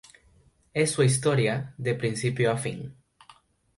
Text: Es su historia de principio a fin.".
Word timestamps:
Es 0.73 0.89
su 0.93 1.03
historia 1.03 1.75
de 1.77 1.93
principio 1.93 2.51
a 2.51 2.57
fin.". 2.57 2.95